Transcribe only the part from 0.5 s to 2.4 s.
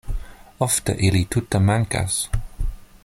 Ofte ili tute mankas.